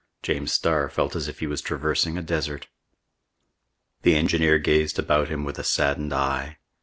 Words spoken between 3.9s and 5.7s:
The engineer gazed about him with a